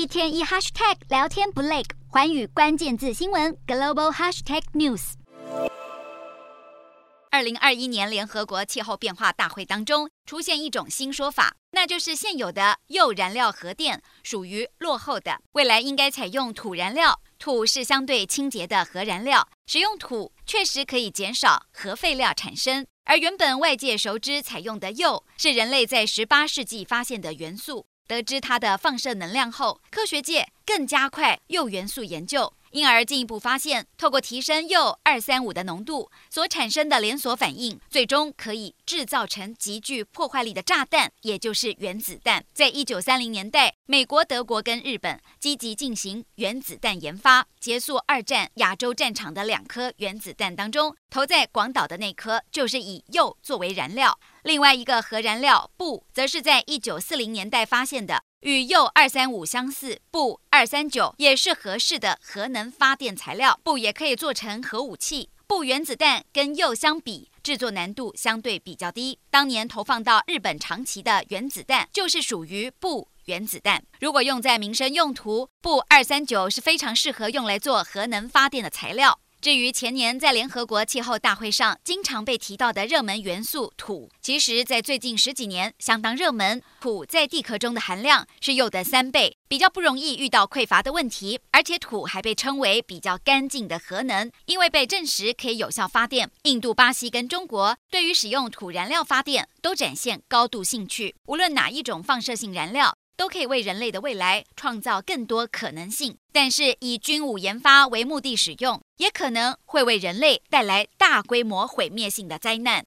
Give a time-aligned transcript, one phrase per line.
[0.00, 5.12] 一天一 hashtag 聊天不累，环宇关键字新闻 global hashtag news。
[7.30, 17.20] 二零二一年联合国气候变化大会当中出现一种新说法，那就是现有的铀燃料核电属于落后的，未来应该采用土燃料。
[17.38, 22.86] 土是相对清洁的核燃料，使用土确实可以减少核废料产生。
[23.04, 32.52] 而原本外界熟知采用的铀是人类在十八世纪发现的元素，得知它的放射能量后，科学界更加快铀元素研究。
[32.70, 42.44] 因而进一步发现，透过提升铀二三五的浓度所产生的连锁反应，最终可以制造成极具破坏力的炸弹，也就是原子弹。
[42.52, 47.46] 在一九三零年代，美国、德国跟日本积极进行原子弹研发。
[47.58, 54.18] 结束二战亚洲战场的两颗原子弹当中，投在广岛的那颗就是以铀作为燃料。
[54.44, 58.22] 另外一个核燃料钚，则是在一九四零年代发现的。
[58.40, 63.60] 与铀二三五相似，钚二三九也是合适的核能发电材料。
[63.62, 65.28] 钚也可以做成核武器。
[65.46, 69.18] 钚原子弹跟铀相比，制作难度相对比较低。
[69.30, 73.84] 当年投放到日本长崎的原子弹就是属于钚原子弹。
[74.00, 79.20] 如果用在民生用途，钚二三九是非常适合用来做核能发电的材料。
[79.40, 86.62] 至于前年在联合国气候大会上经常被提到的热门元素土，其实，在最近十几年相当热门。
[86.78, 91.40] 土在地壳中的含量是铀的三倍，比较不容易遇到匮乏的问题。
[91.52, 96.30] 而且土还被称为比较干净的核能，因为被证实可以有效发电。
[96.42, 101.14] 印度、巴西跟中国对于使用土燃料发电都展现高度兴趣。
[101.26, 112.78] 无论哪一种放射性燃料，都可以为人类的未来创造更多可能性，但是以军武研发为目的使用，也可能会为人类带来大规模毁灭性的灾难。